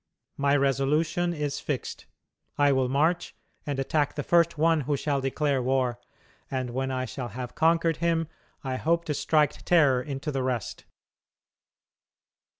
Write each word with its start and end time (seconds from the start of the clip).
My 0.35 0.55
resolution 0.57 1.31
is 1.31 1.59
fixed. 1.59 2.07
I 2.57 2.71
will 2.71 2.89
march 2.89 3.35
and 3.67 3.77
attack 3.77 4.15
the 4.15 4.23
first 4.23 4.57
one 4.57 4.81
who 4.81 4.97
shall 4.97 5.21
declare 5.21 5.61
war; 5.61 5.99
and 6.49 6.71
when 6.71 6.89
I 6.89 7.05
shall 7.05 7.27
have 7.27 7.53
conquered 7.53 7.97
him, 7.97 8.27
I 8.63 8.77
hope 8.77 9.05
to 9.05 9.13
strike 9.13 9.61
terror 9.63 10.01
into 10.01 10.31
the 10.31 10.41
rest." 10.41 10.85